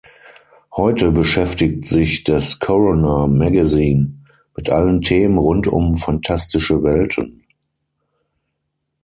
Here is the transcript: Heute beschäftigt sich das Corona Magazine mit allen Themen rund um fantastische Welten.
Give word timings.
Heute 0.75 1.11
beschäftigt 1.11 1.85
sich 1.85 2.23
das 2.23 2.57
Corona 2.57 3.27
Magazine 3.27 4.15
mit 4.57 4.67
allen 4.71 5.01
Themen 5.03 5.37
rund 5.37 5.67
um 5.67 5.95
fantastische 5.95 6.81
Welten. 6.81 7.45